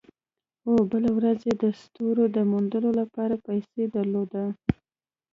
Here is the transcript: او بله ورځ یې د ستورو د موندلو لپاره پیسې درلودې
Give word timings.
او 0.67 0.73
بله 0.91 1.09
ورځ 1.17 1.39
یې 1.47 1.53
د 1.63 1.65
ستورو 1.81 2.23
د 2.35 2.37
موندلو 2.51 2.89
لپاره 2.99 3.43
پیسې 3.47 3.83
درلودې 3.95 4.45